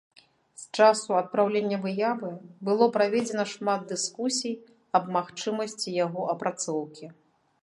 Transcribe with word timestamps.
З 0.61 0.77
часу 0.77 1.09
адпраўлення 1.17 1.77
выявы 1.83 2.31
было 2.69 2.89
праведзена 2.97 3.45
шмат 3.53 3.87
дыскусій 3.93 4.59
аб 5.01 5.05
магчымасці 5.19 5.89
яго 6.05 6.21
апрацоўкі. 6.37 7.05